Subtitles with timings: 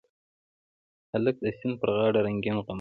[1.13, 2.69] هلک د سیند پر غاړه رنګین غمي